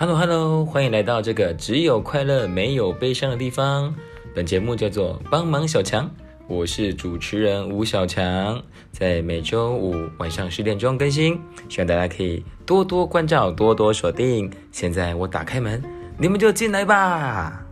[0.00, 3.92] Hello Hello，欢迎来到这个只有快乐没有悲伤的地方。
[4.32, 6.08] 本节目叫做帮忙小强，
[6.46, 11.36] 我是主持人吴小强，在每周五晚上十点钟更新，
[11.68, 14.48] 希望大家可以多多关照，多多锁定。
[14.70, 15.82] 现在我打开门，
[16.16, 17.67] 你们就进来吧。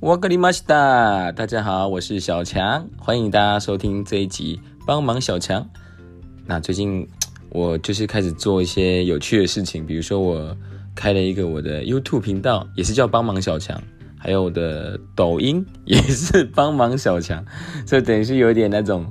[0.00, 5.68] 我格里马西达，大家好，我是小强，欢迎大家收听这一集帮忙小强。
[6.46, 7.04] 那最近
[7.50, 10.56] 我就是开始做一些有趣的事情，比如说我
[10.94, 13.82] 开了一个我的 YouTube 频道，也是叫帮忙小强，
[14.16, 17.44] 还有我的抖音 也是帮忙小强，
[17.84, 19.04] 所以等于是有点那种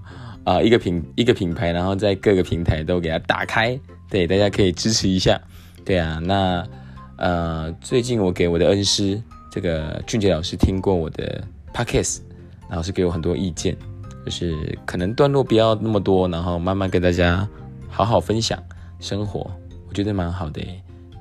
[0.46, 3.78] 啊一个品一个品牌，然后在各个平台都给它打开，
[4.10, 5.38] 对，大家可以支持一下。
[5.84, 6.66] 对啊，那
[7.18, 9.22] 呃最近我给我的恩师。
[9.50, 12.20] 这个俊杰老师听过我的 podcast，
[12.70, 13.76] 然后是给我很多意见，
[14.26, 17.48] 就是可能段落不要那么多，然后慢慢跟大家
[17.90, 18.62] 好好分享
[19.00, 19.50] 生活，
[19.88, 20.62] 我觉得蛮好的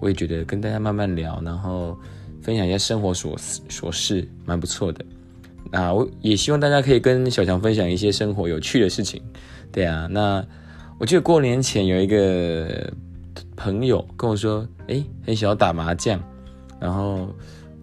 [0.01, 1.97] 我也觉得跟大家慢慢聊，然后
[2.43, 3.37] 分享一下生活琐
[3.69, 5.05] 琐事，蛮不错的。
[5.71, 9.23] 那我也希望大家可以跟小强分享一些生活有趣的事情。
[9.73, 10.45] 对啊，那
[10.99, 12.93] 我记得过年前有一个
[13.57, 16.21] 朋友跟我说，哎，很想要打麻将，
[16.81, 17.29] 然后。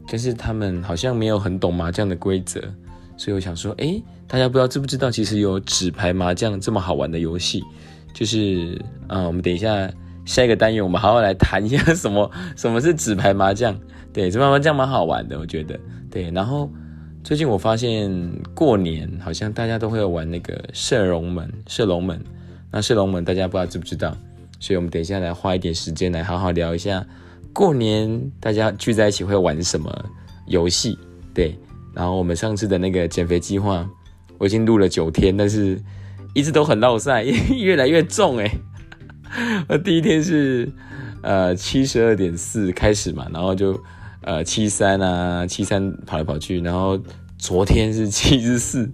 [0.07, 2.61] 但是他们好像没有很懂麻将的规则，
[3.17, 7.63] 所以我想说，哎，大家不知道知不知道，其实有纸牌麻将这么好玩的游戏，
[8.13, 9.89] 就是，啊，我们等一下
[10.25, 13.77] 下一个单元，我们好好来谈一下什么什么是纸牌麻将。
[14.11, 15.79] 对，纸牌麻将蛮好玩的，我觉得。
[16.11, 16.69] 对，然后
[17.23, 18.11] 最近我发现
[18.53, 22.23] 过年好像大家都会玩那个射龙门，射龙门。
[22.71, 24.15] 那射龙门大家不知道知不知道？
[24.59, 27.05] 所以我们等一下来花一点时间来好好聊一下。
[27.53, 30.05] 过年大家聚在一起会玩什么
[30.47, 30.97] 游戏？
[31.33, 31.55] 对，
[31.93, 33.87] 然后我们上次的那个减肥计划，
[34.39, 35.79] 我已经录了九天，但是
[36.33, 37.23] 一直都很落赛，
[37.55, 38.51] 越来越重哎。
[39.67, 40.71] 我 第一天是
[41.21, 43.79] 呃七十二点四开始嘛，然后就
[44.21, 46.99] 呃七三啊七三跑来跑去，然后
[47.37, 48.91] 昨天是 七十四，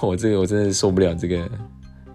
[0.00, 1.50] 我这个我真的受不了这个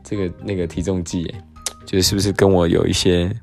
[0.04, 1.44] 这个那个体重计哎，
[1.86, 3.34] 觉得是不是跟我有一些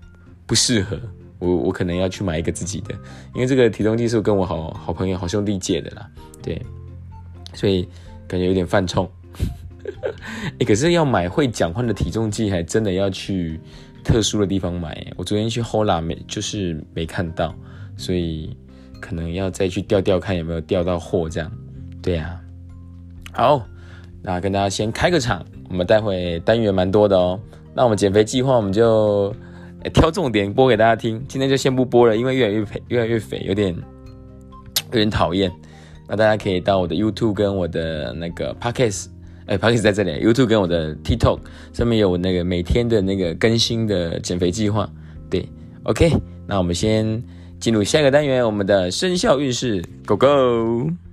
[0.47, 0.99] 不适合？
[1.45, 2.95] 我我可能要去买一个自己的，
[3.35, 6.09] 因为这个体重计是跟我好好朋友、好兄弟借的啦，
[6.43, 6.61] 对，
[7.53, 7.87] 所以
[8.27, 9.09] 感觉有点犯冲。
[10.59, 13.61] 哎， 可是要买会讲话的体重计，还真的要去
[14.03, 15.07] 特殊的地方买。
[15.17, 17.55] 我昨天去 Hola 没，就是没看到，
[17.97, 18.57] 所以
[19.01, 21.53] 可能要再去调调看有没有调到货，这样。
[22.01, 22.41] 对呀，
[23.33, 23.67] 好，
[24.23, 27.39] 那跟大家先开个场，我们待会单元蛮多的哦。
[27.75, 29.35] 那我们减肥计划，我们就。
[29.93, 33.75] 挑重点播给大家听，今天就先不播了，因为越来越肥，越来越肥，有点
[34.91, 35.51] 有点讨厌。
[36.09, 39.07] 那大家可以到我的 YouTube 跟我的那个 Podcast，
[39.47, 41.39] 哎，Podcast 在这里，YouTube 跟我的 TikTok
[41.73, 44.89] 上面有我那个每天的那个更新的减肥计划。
[45.31, 45.49] 对
[45.85, 46.13] ，OK，
[46.47, 47.23] 那我们先
[47.59, 51.04] 进入下一个单元，我们的生肖运势，Go Go！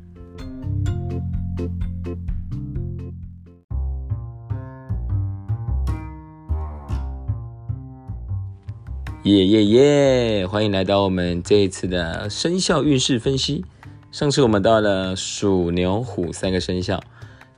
[9.32, 10.46] 耶耶耶！
[10.46, 13.64] 欢迎来到我们这一次的生肖运势分析。
[14.12, 17.02] 上次我们到了鼠、牛、虎三个生肖，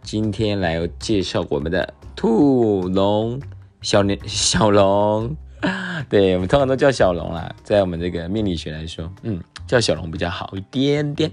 [0.03, 3.41] 今天来介绍我们的兔、龙、
[3.81, 5.35] 小年、小龙。
[6.07, 11.31] 对我们通常都叫小龙啦，在我们这个命理学来说，嗯，叫小龙比较好一点点。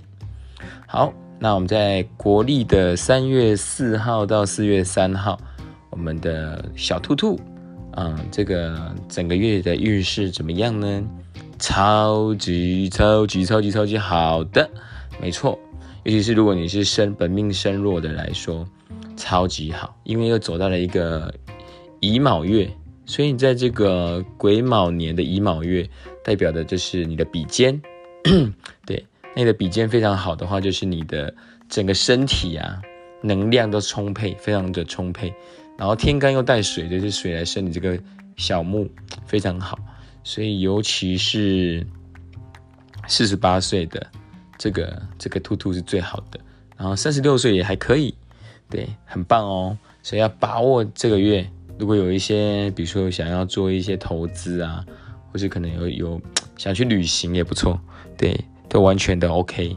[0.87, 5.39] 好，那我们在国历的三月四号到四月三号，
[5.91, 7.39] 我们的小兔兔。
[7.97, 11.03] 嗯，这个整个月的运势怎么样呢？
[11.59, 14.69] 超级超级超级超级好的，
[15.21, 15.59] 没错。
[16.05, 18.67] 尤其是如果你是生本命生弱的来说，
[19.17, 21.31] 超级好，因为又走到了一个
[22.01, 22.67] 乙卯月，
[23.05, 25.87] 所以你在这个癸卯年的乙卯月，
[26.25, 27.79] 代表的就是你的比肩。
[28.87, 29.05] 对，
[29.35, 31.35] 那你的比肩非常好的话，就是你的
[31.69, 32.81] 整个身体啊，
[33.23, 35.31] 能量都充沛，非常的充沛。
[35.81, 37.99] 然后天干又带水，就是水来生你这个
[38.37, 38.87] 小木，
[39.25, 39.79] 非常好。
[40.23, 41.87] 所以尤其是
[43.09, 44.07] 四十八岁的
[44.59, 46.39] 这个这个兔兔是最好的。
[46.77, 48.15] 然后三十六岁也还可以，
[48.69, 49.79] 对，很棒哦。
[50.03, 54.85] 所以要把握这个月，如果有一些，比如说想要做一些投资啊，
[55.33, 56.21] 或是可能有有
[56.59, 57.81] 想去旅行也不错，
[58.19, 58.39] 对，
[58.69, 59.75] 都完全的 OK。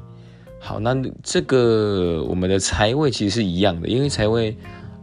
[0.60, 4.54] 好，那这个我们的财位其实是一样的，因为财位。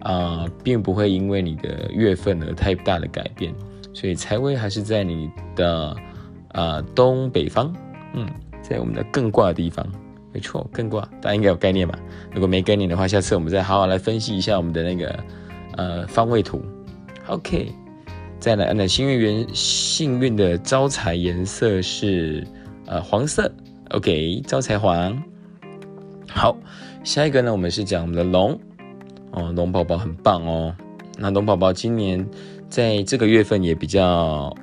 [0.01, 3.55] 啊，并不会因为你的月份而太大的改变，
[3.93, 5.97] 所以财位还是在你的
[6.53, 7.73] 呃东北方，
[8.15, 8.27] 嗯，
[8.63, 9.87] 在我们的艮卦的地方，
[10.33, 11.99] 没错，艮卦大家应该有概念吧？
[12.33, 15.25] 如果没概念的话，下次我们再好好来分析一下我们的那个
[15.77, 16.63] 呃方位图。
[17.27, 17.73] OK，
[18.39, 22.47] 再来，那幸运元幸运的招财颜色是
[22.87, 23.53] 呃黄色。
[23.91, 25.23] OK，招财黄。
[26.29, 26.57] 好，
[27.05, 28.59] 下一个呢，我们是讲我们的龙
[29.33, 30.75] 哦，龙宝宝很棒哦。
[31.19, 32.27] 那龙宝宝今年
[32.69, 34.55] 在这个月份也比较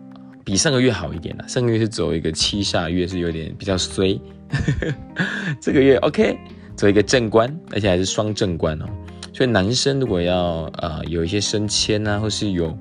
[0.43, 1.47] 比上个月好一点了。
[1.47, 4.19] 上个月是走一个七煞月，是有点比较衰。
[5.61, 6.37] 这个月 OK，
[6.75, 8.85] 走一个正官，而且还是双正官哦。
[9.33, 12.75] 所以男生如果要呃有一些升迁啊，或是有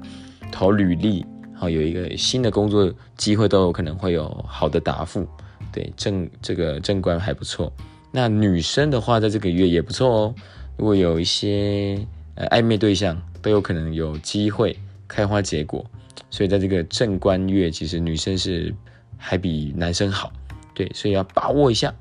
[0.51, 5.27] 投履历，好有一个新的工作机会，都有可能会有好的答复。
[5.73, 7.71] 对正这个正官还不错。
[8.11, 10.35] 那女生的话，在这个月也不错哦。
[10.77, 11.99] 如果有一些
[12.35, 14.79] 呃暧昧对象，都有可能有机会
[15.09, 15.85] 开花结果。
[16.31, 18.75] 所以在这个正官月，其实女生是
[19.17, 20.33] 还比男生好。
[20.75, 21.95] 对，所以要把握一下。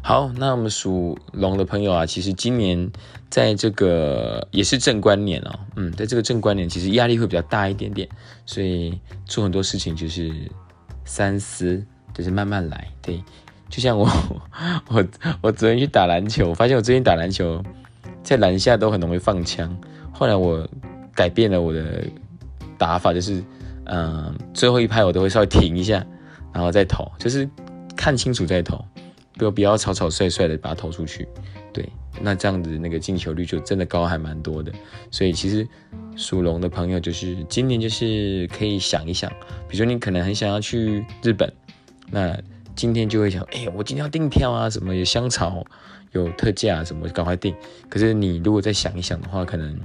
[0.00, 2.90] 好，那我们属龙的朋友啊，其实今年
[3.28, 8.08] 在这个也是正官年哦，嗯，在这个正官年，其实压力会比较大一点点，
[8.46, 10.32] 所以做很多事情就是
[11.04, 12.86] 三思，就是慢慢来。
[13.02, 13.22] 对，
[13.74, 14.08] 就像我，
[14.86, 15.04] 我，
[15.40, 17.60] 我昨天去打篮球，我发现我最近打篮球
[18.22, 19.76] 在篮下都很容易放枪，
[20.12, 20.64] 后来我
[21.12, 22.04] 改变了我的
[22.78, 23.42] 打法，就是
[23.86, 26.06] 嗯，最后一拍我都会稍微停一下。
[26.52, 27.50] 然后再投，就是
[27.96, 28.80] 看清楚再投，
[29.36, 31.26] 不不要草草率率的把它投出去。
[31.72, 31.88] 对，
[32.20, 34.70] 那这样子那个进球率就真的高还蛮多的。
[35.10, 35.66] 所以其实
[36.14, 39.28] 属龙的朋友就是今年就是可以想一想，
[39.68, 41.52] 比如说你可能很想要去日本，
[42.08, 42.38] 那
[42.74, 45.64] 今天就会想，哎，我今天要订票啊，什么有香草
[46.12, 47.54] 有特价什么，赶快订。
[47.88, 49.78] 可是你如果再想一想的话，可能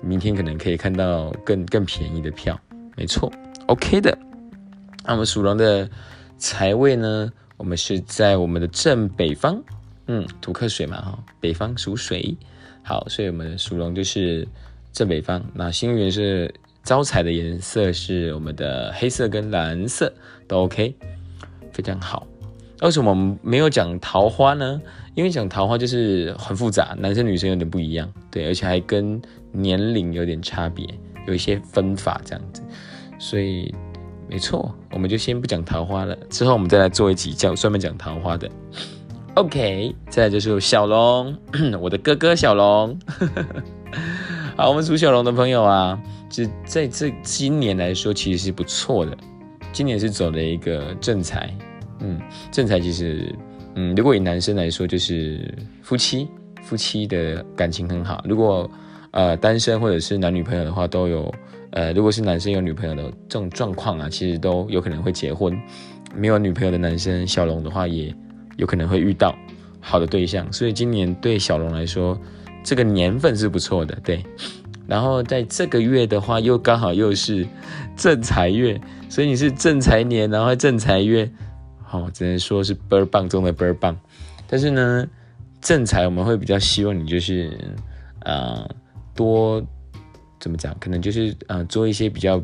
[0.00, 2.58] 明天可能可以看到更更便宜的票。
[2.96, 3.32] 没错
[3.66, 4.16] ，OK 的。
[5.04, 5.88] 那我们属龙的。
[6.38, 7.32] 财位呢？
[7.56, 9.58] 我们是在我们的正北方，
[10.06, 12.36] 嗯，土克水嘛，哈，北方属水，
[12.82, 14.46] 好，所以我们属龙就是
[14.92, 15.42] 正北方。
[15.54, 20.12] 那幸运是招财的颜色是我们的黑色跟蓝色，
[20.46, 20.94] 都 OK，
[21.72, 22.26] 非常好。
[22.82, 24.80] 为什么我们没有讲桃花呢？
[25.14, 29.20] 因为讲桃花就是很复杂，男生女生有点不一样，对，而且还跟
[29.52, 30.86] 年龄有点差别，
[31.26, 32.62] 有一些分法这样子，
[33.18, 33.74] 所以。
[34.28, 38.50] 没错，我们就先不讲桃花了，之后我们再来做一集叫专门讲桃花的。
[39.34, 41.32] OK，再来就是小龙，
[41.80, 42.98] 我的哥哥小龙。
[44.58, 45.96] 好，我们属小龙的朋友啊，
[46.28, 49.16] 就在这今年来说，其实是不错的。
[49.72, 51.56] 今年是走了一个正财，
[52.00, 52.20] 嗯，
[52.50, 53.34] 正财其实，
[53.74, 55.52] 嗯，如果以男生来说，就是
[55.82, 56.28] 夫妻，
[56.62, 58.24] 夫妻的感情很好。
[58.28, 58.70] 如果
[59.10, 61.32] 呃单身或者是男女朋友的话，都有。
[61.72, 65.54] 呃，如果是男生有女朋友的这种状况啊，其实都有可能会结婚。
[66.14, 68.14] 没有女朋友的男生小龙的话，也
[68.56, 69.36] 有可能会遇到
[69.78, 70.50] 好的对象。
[70.50, 72.18] 所以今年对小龙来说，
[72.64, 74.24] 这个年份是不错的，对。
[74.86, 77.46] 然后在这个月的话，又刚好又是
[77.94, 81.30] 正财月，所以你是正财年，然后正财月，
[82.02, 83.98] 好，只能说是倍儿棒中的倍儿棒。
[84.46, 85.06] 但是呢，
[85.60, 87.58] 正财我们会比较希望你就是，
[88.20, 88.68] 呃，
[89.14, 89.64] 多。
[90.38, 90.76] 怎么讲？
[90.78, 92.40] 可能就是呃，做一些比较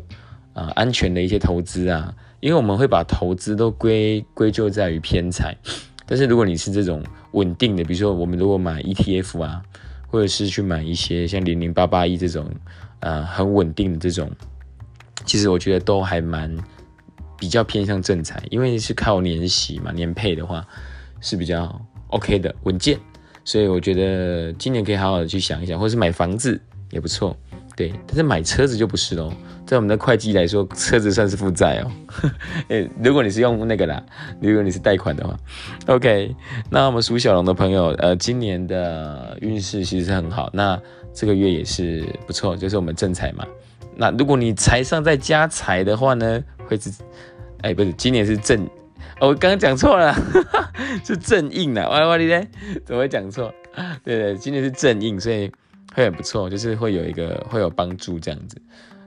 [0.53, 5.55] 呃安全的一些投资啊，因为我们会把投资都归归咎在于偏财。
[6.07, 7.01] 但是如果你是这种
[7.33, 9.61] 稳定的，比如说我们如果买 ETF 啊，
[10.07, 12.49] 或者是去买一些像零零八八一这种
[12.99, 14.29] 呃很稳定的这种，
[15.23, 16.53] 其实我觉得都还蛮
[17.43, 20.65] 比较偏向正财，因为是靠年息嘛，年配的话
[21.19, 22.97] 是比较 OK 的稳健。
[23.43, 26.57] 所以我觉得今年可以好好的去想一想，或是买房子
[26.89, 27.35] 也不错。
[27.75, 29.29] 对，但是买车子就不是喽。
[29.65, 31.91] 在我们的会计来说，车子算是负债哦。
[32.69, 34.01] 诶，如果你是用那个啦，
[34.39, 35.37] 如果你是贷款的话
[35.87, 36.33] ，OK。
[36.69, 40.49] 那我们属小龙的朋友，呃，今年的运势其实是很好。
[40.53, 40.79] 那
[41.13, 43.45] 这个月也是不错，就是我们正财嘛。
[43.97, 46.89] 那如果你财上再加财的话呢，会是，
[47.63, 48.63] 哎，不是，今年是正
[49.19, 50.15] 哦，我刚刚讲错了，
[51.03, 51.89] 是正印的。
[51.89, 52.47] 喂喂，你嘞？
[52.85, 53.51] 怎么会讲错？
[54.03, 55.51] 对对，今年是正印，所以。
[55.95, 58.59] 会很不错，就是会有一个会有帮助这样子，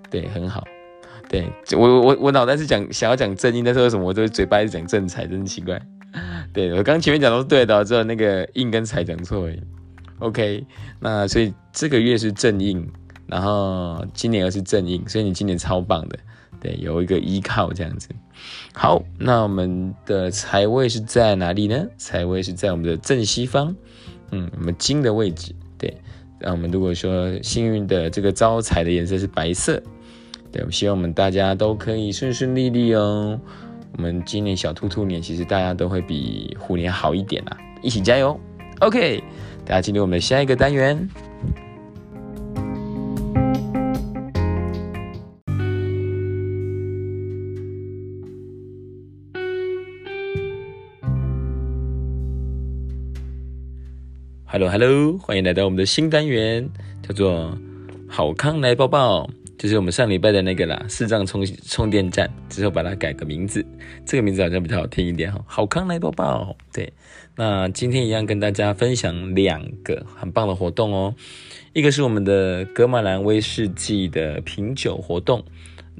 [0.08, 0.62] 对，很好。
[1.28, 5.82] 对我我我脑袋是讲想要讲正印，但是为什么我都嘴巴是讲正财，真奇怪。
[6.52, 9.60] 对我刚前面讲都是对的，只有那个印跟财讲错而已。
[10.20, 10.64] OK，
[11.00, 12.88] 那所以这个月是正印，
[13.26, 16.16] 然后今年又是正印，所以你今年超棒的，
[16.66, 18.08] 对，有一个依靠这样子。
[18.75, 21.87] 好，那我们的财位是在哪里呢？
[21.96, 23.76] 财位是在我们的正西方，
[24.32, 25.96] 嗯，我们金的位置，对。
[26.40, 29.80] 那我们如果说幸运的这个招财的颜色是白色，
[30.50, 33.40] 对，我希望我们大家都可以顺顺利利哦。
[33.96, 38.38] 我们今年小兔兔年，其实大家都会比虎年好一点啦，一起加油
[38.80, 39.23] ！OK，
[39.64, 41.08] 大家进入我们下一个单元。
[54.58, 56.66] Hello，Hello，欢迎来到我们的新单元，
[57.06, 57.54] 叫做
[58.08, 63.62] “好康来抱抱”，就是我们上礼拜的那个啦，视障充充电站，之后把它改个名字，
[64.06, 66.56] 这个名字好像比较好听一点哈，“好康来抱抱”。
[66.72, 66.90] 对，
[67.34, 71.14] 那今天一样跟大家分享两个很棒的活动哦，
[71.75, 75.44] 一个是我们的格马兰威士忌的品酒活动，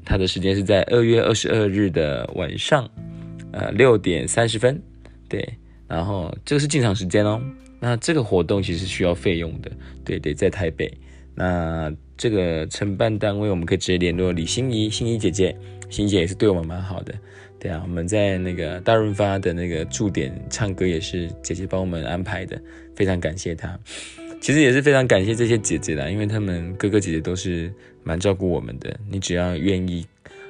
[0.03, 2.89] 它的时间是在二月二十二日的晚上，
[3.51, 4.81] 呃六点三十分，
[5.29, 5.47] 对，
[5.87, 7.39] 然后这个是进场时间哦。
[7.79, 9.71] 那这个活动其实需要费用的，
[10.03, 10.91] 对对，在台北。
[11.35, 15.55] 那这个承办单位我们可以直接联络李心怡，心怡姐姐，
[15.87, 17.13] 心怡姐也是对我们蛮好的，
[17.59, 22.59] 对啊，我们在那个大润发的那个驻点唱歌也是姐姐帮我们安排的，
[22.95, 23.79] 非常感谢她。
[24.41, 27.71] 其实也是非常感谢这些姐姐的，因为他们哥哥姐姐都是
[28.03, 28.99] 蛮照顾我们的。
[29.07, 30.03] 你只要愿意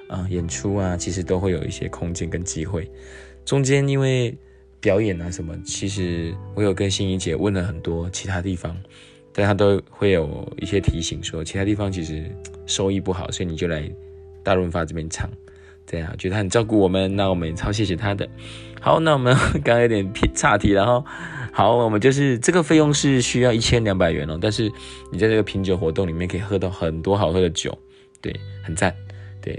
[0.07, 2.89] 啊，演出啊，其实都会有一些空间跟机会。
[3.43, 4.34] 中间因为。
[4.79, 5.55] 表演啊什么？
[5.63, 8.75] 其实我有跟心怡姐问了很多其他地方，
[9.34, 12.29] 但她都会有一些提醒，说其他地方其实
[12.65, 13.89] 收益不好，所以你就来
[14.43, 15.29] 大润发这边唱，
[15.86, 18.27] 对啊，觉得很照顾我们，那我们也超谢谢他的。
[18.79, 21.03] 好，那我们 刚刚有点偏岔题，然后
[21.51, 24.72] 好，我们就是这个费用是需要一千两百元哦，但是
[25.12, 27.75] 你在这个品酒活动里面可以喝到很多好喝的酒，
[28.22, 28.96] 对，很赞。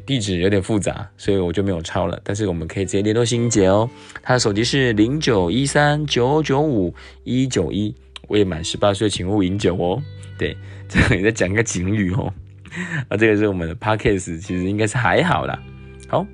[0.06, 2.20] 地址有点复杂，所以我就没有抄了。
[2.24, 3.88] 但是我们可以直接联络欣姐哦，
[4.22, 7.94] 她的手机是零九一三九九五一九一。
[8.28, 10.02] 未满十八岁请勿饮酒哦。
[10.36, 10.54] 对，
[10.86, 12.30] 这里再讲一个警语哦。
[13.08, 15.58] 啊，这个是我们的 Parkes，其实应该是还好啦。
[16.08, 16.26] 好，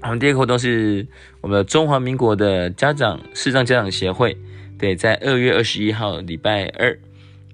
[0.00, 1.06] 我们第二个活动是
[1.42, 4.34] 我们的中华民国的家长视障家长协会。
[4.78, 6.98] 对，在二月二十一号礼拜二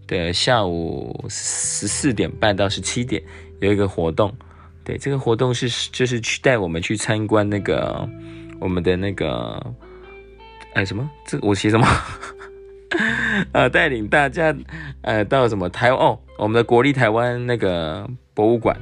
[0.06, 3.20] 的下午十四点半到十七点
[3.60, 4.32] 有一个活动。
[4.88, 8.08] 对，这个活动是就是去带我们去参观那个
[8.58, 9.62] 我们的那个
[10.72, 11.06] 哎什么？
[11.26, 11.86] 这我写什么？
[13.52, 14.56] 呃，带领大家
[15.02, 18.74] 呃到什么台哦，我们的国立台湾那个博物馆。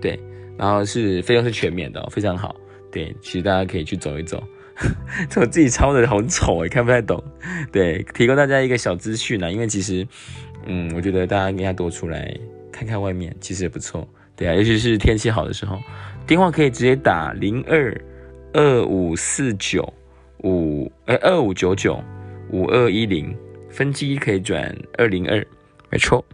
[0.00, 0.18] 对，
[0.58, 2.56] 然后是费用是全免的，非常好。
[2.90, 4.42] 对，其实大家可以去走一走。
[5.30, 7.22] 这我自己抄的好丑，也看不太懂。
[7.70, 10.04] 对，提供大家一个小资讯啊，因为其实
[10.66, 12.36] 嗯，我觉得大家应该多出来
[12.72, 14.04] 看看外面，其实也不错。
[14.42, 15.78] 对啊，尤其是天气好的时候，
[16.26, 17.96] 电话可以直接打零二
[18.52, 19.94] 二五四九
[20.42, 22.02] 五呃二五九九
[22.50, 23.32] 五二一零，
[23.70, 25.46] 分机可以转二零二，
[25.90, 26.24] 没错。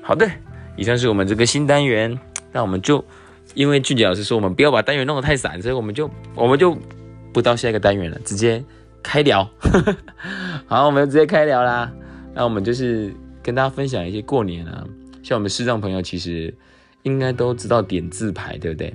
[0.00, 0.26] 好的，
[0.74, 2.18] 以上是我们这个新单元，
[2.50, 3.04] 那我们就
[3.52, 6.74] 因为俊杰老师说我们不要把单元弄得太散，所以我们就我们就
[7.30, 8.64] 不到下一个单元了，直接
[9.02, 9.46] 开聊。
[10.64, 11.92] 好，我们直接开聊啦。
[12.32, 13.12] 那我们就是
[13.42, 14.82] 跟大家分享一些过年啊，
[15.22, 16.54] 像我们视障朋友其实。
[17.02, 18.94] 应该都知道点字牌，对不对？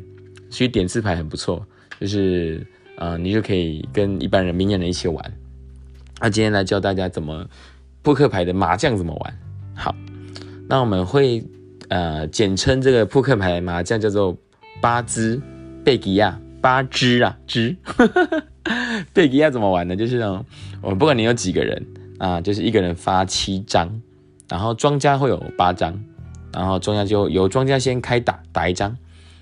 [0.50, 1.66] 所以点字牌很不错，
[2.00, 2.66] 就是
[2.98, 5.34] 呃，你就可以跟一般人、明眼人一起玩。
[6.22, 7.46] 那今天来教大家怎么
[8.02, 9.38] 扑克牌的麻将怎么玩。
[9.76, 9.94] 好，
[10.70, 11.44] 那我们会
[11.90, 14.38] 呃简称这个扑克牌麻将叫做
[14.80, 15.42] 八支
[15.84, 17.76] 贝吉亚八支啊支。
[19.14, 19.96] 贝吉亚怎么玩呢？
[19.96, 20.46] 就是呢，
[20.82, 21.86] 我不管你有几个人
[22.18, 24.02] 啊，就是一个人发七张，
[24.48, 26.02] 然后庄家会有八张。
[26.56, 28.98] 然后庄家就由庄家先开打打一张，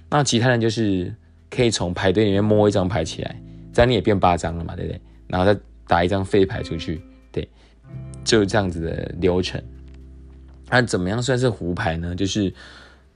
[0.09, 1.13] 那其他人就是
[1.49, 3.39] 可以从牌堆里面摸一张牌起来，
[3.71, 4.99] 这样你也变八张了嘛，对不对？
[5.27, 7.01] 然后再打一张废牌出去，
[7.31, 7.47] 对，
[8.23, 9.61] 就这样子的流程。
[10.69, 12.15] 那怎么样算是胡牌呢？
[12.15, 12.51] 就是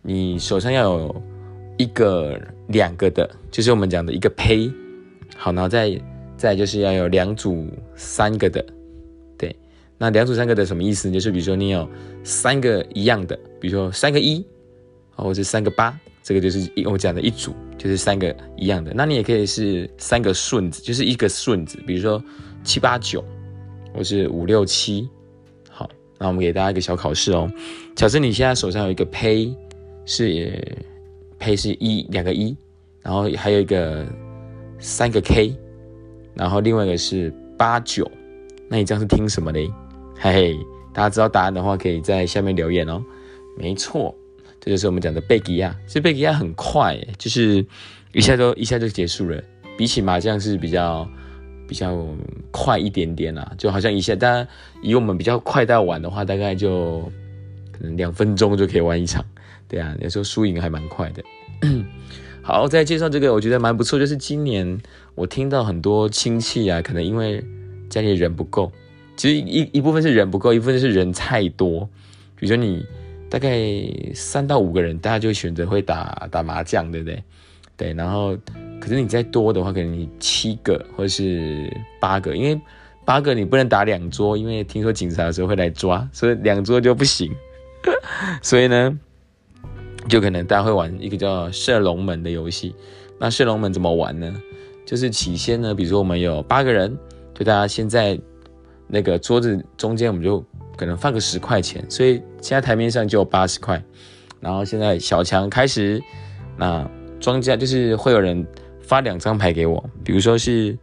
[0.04, 1.24] 你手上要有
[1.78, 4.72] 一个、两个的，就是我们讲的一个胚，
[5.36, 6.00] 好，然后再
[6.38, 8.64] 再就是要有两组三个的。
[9.98, 11.10] 那两组三个的什么意思？
[11.10, 11.90] 就是比如说你有
[12.24, 14.46] 三个一样的，比如说三个一，
[15.16, 18.94] 或者三个八，这个就是我讲的一组，就是三个一样的。
[18.94, 22.24] 那你也可以是三个顺子，就是一个顺子，比如说
[22.64, 23.24] 七八九，
[23.94, 25.10] 或是五六七。
[25.70, 25.90] 好，
[26.20, 27.52] 那我们给大家一个小考试哦。
[27.96, 29.52] 假设你现在手上有一个胚，
[30.06, 30.64] 是
[31.40, 32.56] 胚是一两个一，
[33.02, 34.06] 然后还有一个
[34.78, 35.56] 三个 K，
[36.36, 38.08] 然后另外一个是八九，
[38.70, 39.68] 那你这样是听什么嘞？
[40.20, 40.60] 嘿嘿，
[40.92, 43.04] 大家知道答案的话，可以在下面留言哦。
[43.56, 44.14] 没错，
[44.60, 45.76] 这就是我们讲的贝吉亚。
[45.86, 47.64] 其实贝吉亚很快，就是
[48.14, 49.42] 一下就一下就结束了。
[49.78, 51.08] 比起麻将是比较
[51.68, 52.04] 比较
[52.50, 54.50] 快一点点啦，就好像一下，大家
[54.82, 57.02] 以我们比较快到玩的话，大概就
[57.72, 59.24] 可能两分钟就可以玩一场。
[59.68, 61.24] 对啊，有时候输赢还蛮快的。
[62.42, 64.80] 好，再介绍这个，我觉得蛮不错，就是今年
[65.14, 67.44] 我听到很多亲戚啊，可能因为
[67.88, 68.72] 家里人不够，
[69.18, 71.90] 其实一一部分是人不够，一部分是人太多。
[72.36, 72.86] 比如说你
[73.30, 73.52] 大概
[74.14, 77.24] 三到五个人，大家就选择会打打麻将，对不对？
[77.76, 78.38] 对，然后
[78.80, 81.68] 可是你再多的话，可能你七个或是
[82.00, 82.60] 八个，因为
[83.06, 87.32] 八个你不能打两桌，因为听说警察的时候会来抓，所以两桌就不行。
[88.42, 89.00] 所以呢，
[90.08, 92.76] 就可能大家会玩一个叫射龙门的游戏。
[93.20, 94.32] 那射龙门怎么玩呢？
[94.86, 96.98] 就是起先呢，比如说我们有八个人，
[97.34, 98.20] 就大家先在
[98.88, 100.44] 那个桌子中间，我们就
[100.76, 103.82] 可能放个十块钱，所以现在台面上就有八十块。
[104.40, 106.02] 然后现在小强开始，
[106.58, 106.90] 那
[107.20, 108.46] 庄家就是会有人
[108.82, 110.78] 发两张牌给我，比如说是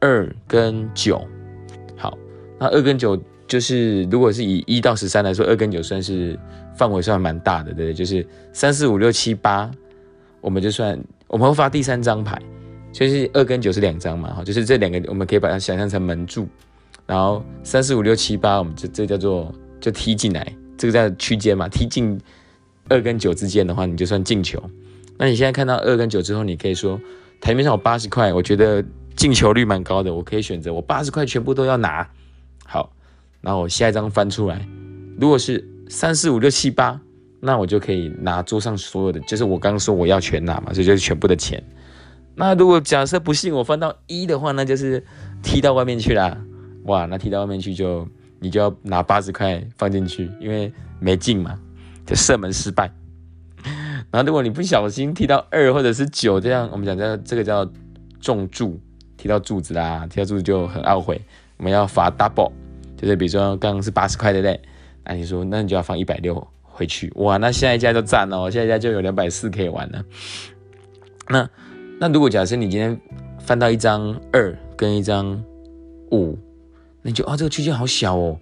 [0.00, 1.22] 二跟九。
[1.96, 2.16] 好，
[2.58, 3.20] 那二跟九。
[3.46, 6.36] 就是如果是以一到十三来说，二跟九算是
[6.74, 7.92] 范围算蛮大的，对？
[7.92, 9.70] 就是三四五六七八，
[10.40, 10.98] 我们就算
[11.28, 12.40] 我们会发第三张牌，
[12.90, 16.48] 就是二跟九是两张嘛，哈，就是这两个我们可以把它想象成门柱，
[17.06, 22.18] 然后三四五六七八，我们这这叫做就踢进来，这个叫区间嘛，踢进
[22.88, 24.62] 二跟九之间的话，你就算进球。
[25.18, 27.00] 那你现在看到二跟九之后，你可以说
[27.40, 28.84] 台面上有八十块，我觉得
[29.14, 32.08] 进球率蛮高的，我可以选择我八十块全部都要拿，
[32.64, 32.90] 好。
[33.40, 34.66] 然后我下一张翻出来，
[35.20, 36.98] 如果是三四五六七八，
[37.40, 41.62] 那我就可以拿桌上所有的，就是我刚刚说我要全拿嘛，这就是全部的钱。
[42.34, 45.04] 那如果假设不信我翻到一的话，那就是
[45.42, 46.36] 踢到外面去啦。
[46.84, 48.06] 哇，那踢到外面去就
[48.40, 51.58] 你就要拿八十块放进去，因为没进嘛，
[52.06, 52.90] 就射门失败。
[54.10, 57.68] 然后如果你不小心踢到二或者是九，这样我们讲叫这个叫
[58.20, 58.78] 中柱，
[59.16, 61.20] 踢到柱子啦，踢到柱子就很懊悔，
[61.56, 62.52] 我们要罚 double。
[62.96, 64.60] 就是比如说刚刚是八十块对不对？
[65.04, 70.04] 那你说那你就要放一百六回去哇，那下一家就赞哦，下一家就有两百四可以玩了。
[71.28, 71.48] 那
[71.98, 72.98] 那如果假设你今天
[73.40, 75.42] 翻到一张二跟一张
[76.12, 76.38] 五，
[77.06, 78.36] 你就啊这个区间好小哦，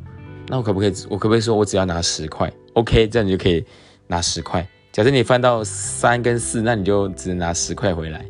[0.49, 3.65] 那我可不可以我可不可以说我只要拿十块？OK，这样你就可以
[4.07, 4.65] 拿十块。
[4.93, 8.25] 假设你翻到三跟四，那你就只能拿十块回来。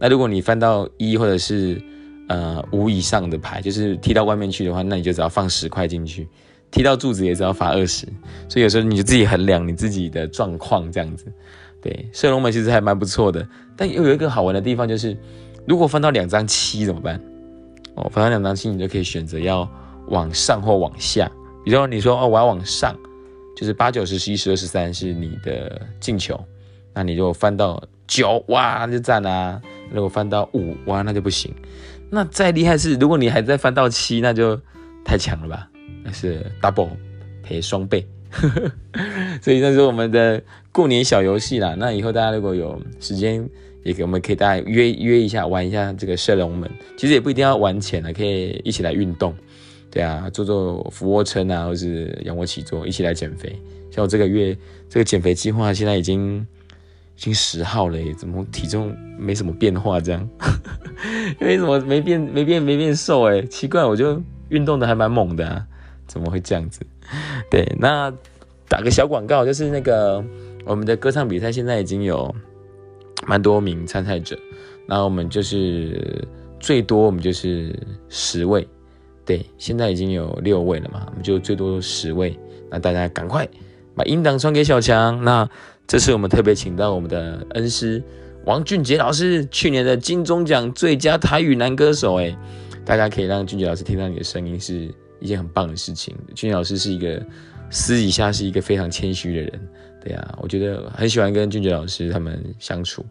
[0.00, 1.80] 那如果你翻到一或者是
[2.28, 6.24] 呃，五以上的牌就是踢到外面去的话，那你就只要放十块进去；
[6.72, 8.06] 踢到柱子也只要罚二十。
[8.48, 11.32] 所以有时候你就自己衡量你自己的状况这样子。
[11.80, 13.46] 对，射龙门其实还蛮不错的，
[13.76, 15.16] 但又有一个好玩的地方就是，
[15.64, 17.20] 如果翻到两张七怎么办？
[17.96, 19.68] 哦，翻到两张七，你就可以选择要
[20.08, 21.30] 往上或往下。
[21.64, 22.96] 比如说你说哦，我要往上，
[23.56, 26.38] 就是八九十十一十二十三是你的进球，
[26.94, 29.60] 那你就翻到九，哇，那就赞啦。
[29.92, 31.54] 如果翻到五，哇，那就不行。
[32.10, 34.60] 那再厉害是，如果你还在翻到七，那就
[35.04, 35.68] 太强了吧？
[36.04, 36.90] 那是 double
[37.42, 38.06] 赔双倍，
[39.42, 41.74] 所以那是我们的过年小游戏啦。
[41.76, 43.48] 那以后大家如果有时间，
[43.86, 46.70] 也给我们可以大家约约一下，玩一下这个射龙门。
[46.96, 49.34] 其实也不一定要玩钱了，可以一起来运动，
[49.90, 53.54] 对啊，做做俯卧撑啊，或是仰卧起坐，一起来减肥。
[53.90, 54.56] 像我这个月
[54.90, 56.46] 这个减肥计划，现在已经。
[57.18, 59.98] 已经十号了耶，怎么体重没什么变化？
[59.98, 60.28] 这样，
[61.40, 63.22] 为什么没变没变没变瘦？
[63.22, 65.64] 哎，奇怪，我就运动的还蛮猛的，
[66.06, 66.80] 怎么会这样子？
[67.50, 68.12] 对，那
[68.68, 70.22] 打个小广告，就是那个
[70.66, 72.30] 我们的歌唱比赛现在已经有
[73.26, 74.38] 蛮多名参赛者，
[74.86, 76.26] 那我们就是
[76.60, 78.66] 最多我们就是十位，
[79.24, 82.38] 对，现在已经有六位了嘛，我们就最多十位，
[82.70, 83.48] 那大家赶快
[83.94, 85.48] 把音档传给小强，那。
[85.88, 88.02] 这次我们特别请到我们的恩师
[88.44, 92.16] 王俊杰老师，去年的金钟奖最佳台语男歌手。
[92.16, 92.36] 哎，
[92.84, 96.12] 大家可以让俊杰老师听到你的声音，是一件很棒的事情。
[96.34, 97.24] 俊杰老师是一个
[97.70, 99.68] 私底下是一个非常谦虚的人，
[100.02, 103.04] 对呀，我觉得很喜欢跟俊杰老师他们相处，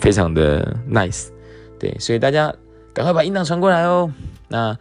[0.00, 1.28] 非常的 nice。
[1.78, 2.54] 对，所以大家
[2.92, 4.12] 赶快把音档传过来哦。
[4.48, 4.76] 那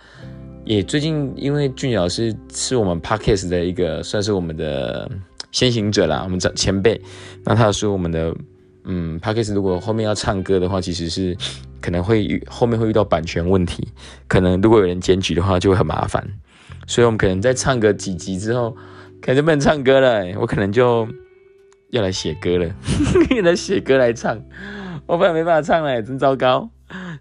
[0.66, 5.10] 也最近因为俊杰老师是我们 Parkes 的一个，算是我们的。
[5.50, 7.02] 先行者啦，我们前辈，
[7.44, 8.36] 那他说我们的，
[8.84, 11.36] 嗯 p a c k a g e 如果后面要唱歌的话，其实是
[11.82, 13.88] 可能会遇后面会遇到版权问题，
[14.28, 16.28] 可能如果有人检举的话就会很麻烦，
[16.86, 18.76] 所以我们可能在唱个几集之后，
[19.22, 21.08] 可能不能唱歌了，我可能就
[21.90, 22.76] 要来写歌了，
[23.44, 24.42] 来写歌来唱，
[25.06, 26.70] 我不然没办法唱了，真糟糕。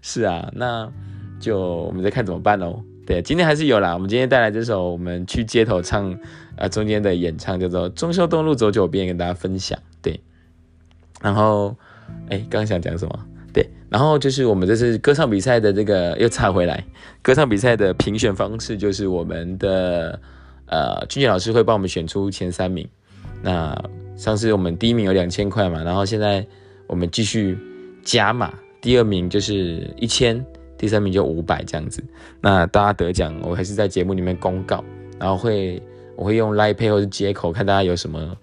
[0.01, 0.91] 是啊，那
[1.39, 2.81] 就我们再看怎么办喽。
[3.05, 6.17] 对，今天还是有啦，我们今天带来这首我们去街头唱。
[6.57, 9.77] 啊，中间的演唱叫做《中秋东路走九遍》，跟大家分享。
[10.01, 10.19] 对，
[11.21, 11.77] 然后，
[12.29, 13.25] 哎，刚刚想讲什么？
[13.53, 16.83] 对，然后就是我们这次歌唱比赛的这个又插回来，
[17.21, 20.19] 歌唱比赛的评选方式就是我们的
[20.67, 22.87] 呃，俊杰老师会帮我们选出前三名。
[23.41, 23.75] 那
[24.15, 26.45] 上次我们第一名有两千块嘛，然后现在
[26.87, 27.57] 我们继续
[28.03, 30.43] 加码，第二名就是一千，
[30.77, 32.03] 第三名就五百这样子。
[32.41, 34.83] 那大家得奖，我还是在节目里面公告，
[35.19, 35.81] 然后会
[36.15, 38.35] 我会用 Line Pay 或者接口，看大家有什么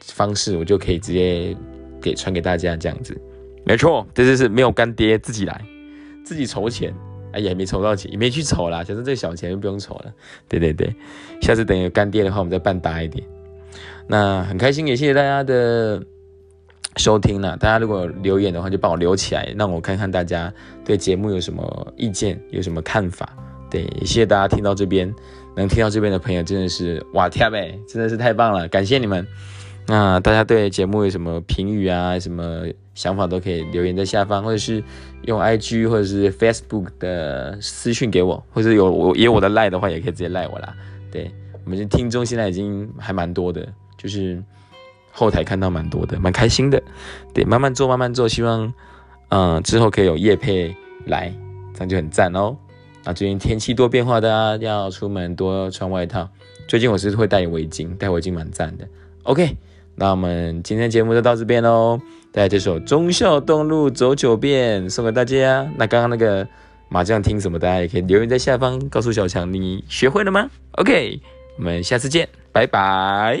[0.00, 1.56] 方式，我就可以直接
[2.00, 3.16] 给传给大家这样子。
[3.64, 5.64] 没错，这就是没有干爹自己来，
[6.24, 6.92] 自己筹钱。
[7.32, 8.78] 哎也，没筹到钱，也没去筹啦。
[8.78, 10.12] 反正这小钱就不用筹了。
[10.48, 10.94] 对对对，
[11.40, 13.24] 下次等有干爹的话，我们再办大一点。
[14.06, 16.02] 那很开心，也谢谢大家的
[16.96, 17.56] 收听呢。
[17.58, 20.52] 大家如果留言的话，就帮我留起来，让我看看大家
[20.84, 23.34] 对节目有什么意见，有什么看法。
[23.70, 25.12] 对，谢谢大家听到这边，
[25.56, 29.26] 能听到这边的朋友真的是哇天呗，真的是太棒了，感谢你们。
[29.86, 32.64] 那大家对节目有什么评语啊，什么
[32.94, 34.82] 想法都可以留言在下方，或者是
[35.24, 40.72] 用 IG 或者是 Facebook 的私讯给我，或者有我也有我的赖的话，也可以直接赖我啦。
[41.10, 41.30] 对
[41.64, 43.66] 我们听众现在已经还蛮多的，
[43.98, 44.42] 就是
[45.10, 46.80] 后台看到蛮多的，蛮开心的。
[47.34, 48.72] 对，慢慢做，慢慢做，希望
[49.30, 50.74] 嗯之后可以有叶配
[51.06, 51.34] 来，
[51.74, 52.56] 这样就很赞哦。
[53.04, 56.28] 那最近天气多变化，大家要出门多穿外套。
[56.68, 58.86] 最近我是会戴围巾，戴围巾蛮赞的。
[59.24, 59.56] OK。
[60.02, 61.96] 那我们今天节目就到这边喽，
[62.32, 65.64] 带来这首《忠孝东路走九遍》送给大家。
[65.78, 66.44] 那刚刚那个
[66.88, 71.20] 麻将听什么，大家也可以留言在下方告诉小强，你学会了吗？OK，
[71.56, 73.40] 我们下次见，拜拜。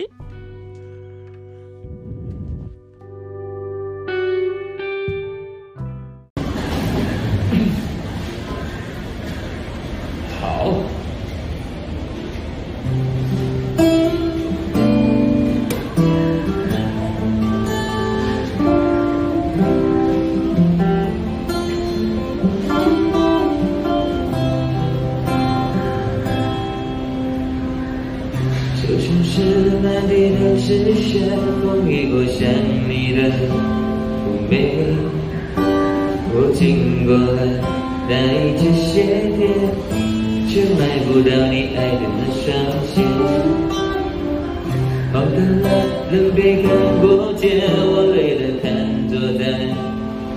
[46.12, 46.70] 了路边看
[47.00, 48.68] 过街，我累了瘫
[49.08, 49.42] 坐在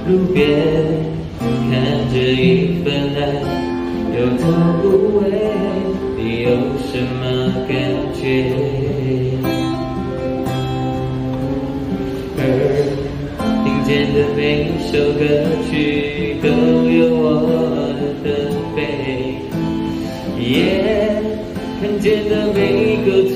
[0.07, 0.41] 路边，
[1.69, 1.75] 看
[2.13, 3.19] 着一份爱
[4.17, 4.43] 有头
[4.81, 5.21] 无尾，
[6.17, 7.21] 你有什么
[7.67, 7.75] 感
[8.13, 8.23] 觉？
[13.65, 15.21] 听见的每一首歌
[15.69, 16.47] 曲都
[16.89, 17.23] 有我
[18.23, 18.25] 的
[18.75, 18.79] 悲，
[20.39, 20.47] 也
[21.81, 23.07] 看见的每一个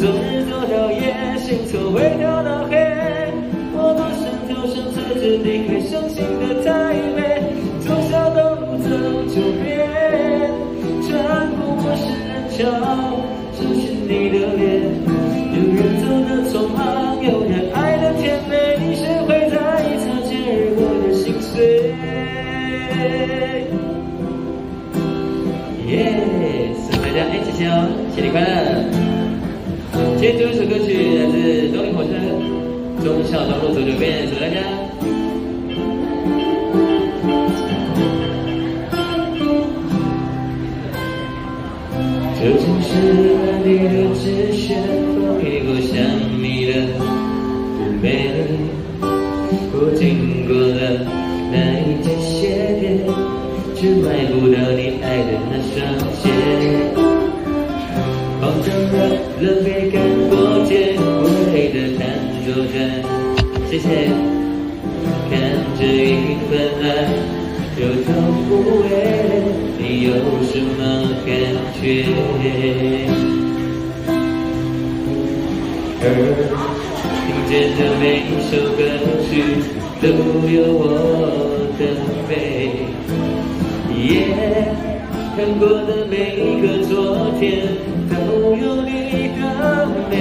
[0.00, 0.13] 点，
[33.44, 34.56] 忠孝东路走九遍，祝大家。
[42.40, 42.88] 这城市
[43.36, 44.74] 满地的纸屑，
[45.14, 45.92] 风雨过想
[46.40, 46.72] 你的
[47.78, 48.04] 妩媚。
[49.76, 50.00] 我经
[50.46, 50.80] 过了
[51.52, 52.32] 那一间鞋
[52.80, 52.82] 店，
[53.74, 55.76] 却买不到你爱的那双
[56.14, 56.22] 鞋。
[58.40, 58.94] 跑到了
[59.40, 59.92] 路边看
[60.28, 60.32] 过
[60.64, 61.02] 街，无
[61.52, 62.00] 泪的瘫
[62.44, 63.13] 坐在，
[63.74, 63.88] 谢谢。
[65.28, 65.34] 看
[65.76, 66.86] 着一份爱，
[67.76, 68.08] 有头
[68.48, 68.50] 无
[68.82, 68.86] 尾，
[69.78, 70.08] 你有
[70.44, 70.78] 什么
[71.26, 71.28] 感
[71.82, 71.82] 觉？
[76.00, 76.06] 而
[77.26, 78.80] 听见的每一首歌
[79.26, 79.42] 曲，
[80.00, 80.06] 都
[80.48, 80.80] 有我
[81.76, 81.80] 的
[82.28, 82.32] 美。
[84.06, 84.06] 耶。
[85.36, 86.14] 看过的每
[86.62, 86.94] 个昨
[87.40, 87.66] 天，
[88.08, 88.90] 都有你
[89.36, 89.42] 的
[90.08, 90.14] 美。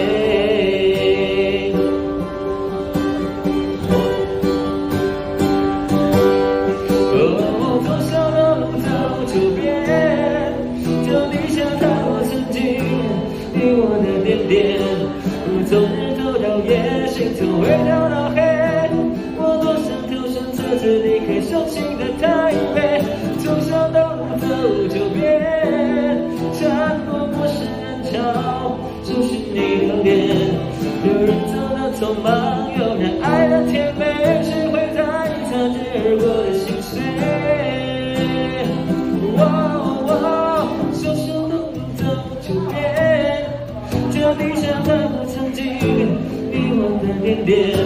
[47.45, 47.77] 点点，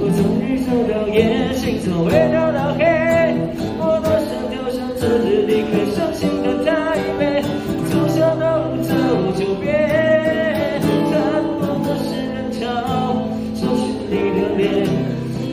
[0.00, 2.84] 我从日走到夜，心从未聊到黑，
[3.80, 6.70] 我多想丢上车子离开伤心的台
[7.18, 7.40] 北，
[7.88, 8.44] 从小动
[8.84, 8.92] 走
[9.38, 9.72] 就变，
[11.08, 11.12] 散
[11.58, 12.60] 落的是人潮，
[13.56, 14.84] 收拾你的脸，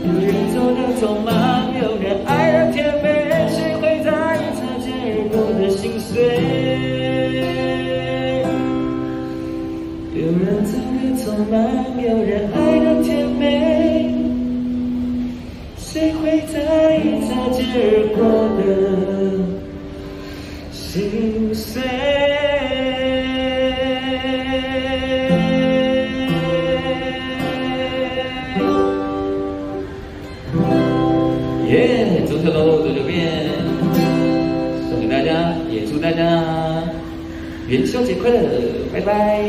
[0.03, 3.07] 有人走的匆忙，有人爱的甜美，
[3.47, 6.11] 谁会在意擦肩而过的心碎？
[10.13, 11.55] 有人走的匆忙，
[12.01, 13.28] 有人爱的甜
[17.69, 18.19] 意擦肩而过
[18.57, 18.61] 的
[20.71, 21.81] 心碎？
[31.69, 33.53] 耶，走小路走九遍，
[34.89, 36.83] 送给大家，也祝大家
[37.67, 38.39] 元宵节快乐，
[38.91, 39.45] 拜拜。